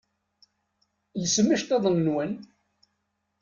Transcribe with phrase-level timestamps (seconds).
[1.21, 2.31] Lsem iceṭṭiḍen-nwen!